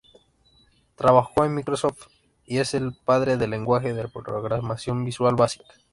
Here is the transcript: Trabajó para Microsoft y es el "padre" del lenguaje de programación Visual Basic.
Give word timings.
Trabajó 0.95 1.31
para 1.35 1.49
Microsoft 1.49 2.07
y 2.47 2.57
es 2.57 2.73
el 2.73 2.93
"padre" 3.05 3.37
del 3.37 3.51
lenguaje 3.51 3.93
de 3.93 4.07
programación 4.07 5.05
Visual 5.05 5.35
Basic. 5.35 5.61